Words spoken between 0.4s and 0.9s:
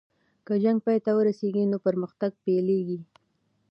که جنګ